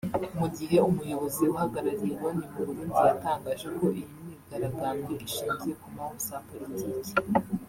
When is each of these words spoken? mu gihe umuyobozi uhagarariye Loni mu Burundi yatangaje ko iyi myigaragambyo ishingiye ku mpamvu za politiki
mu 0.39 0.47
gihe 0.57 0.77
umuyobozi 0.89 1.43
uhagarariye 1.53 2.13
Loni 2.21 2.45
mu 2.51 2.59
Burundi 2.65 2.99
yatangaje 3.09 3.67
ko 3.77 3.85
iyi 3.97 4.03
myigaragambyo 4.23 5.13
ishingiye 5.27 5.73
ku 5.81 5.87
mpamvu 5.95 6.19
za 6.27 6.37
politiki 6.47 7.11